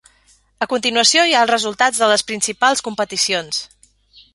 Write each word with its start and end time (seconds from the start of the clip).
A 0.65 0.67
continuació 0.71 1.25
hi 1.29 1.35
ha 1.39 1.45
els 1.47 1.53
resultats 1.53 2.03
de 2.05 2.09
les 2.15 2.27
principals 2.33 2.87
competicions. 2.91 3.67